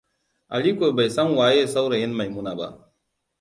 Aliko 0.55 0.91
bai 0.93 1.09
san 1.09 1.29
waye 1.37 1.67
saurayin 1.73 2.13
Maimuna 2.17 2.53
ba. 2.57 2.67